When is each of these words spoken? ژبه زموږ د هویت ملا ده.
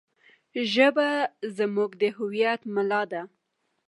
ژبه 0.73 1.09
زموږ 1.57 1.91
د 2.01 2.03
هویت 2.17 2.61
ملا 2.75 3.01
ده. 3.11 3.21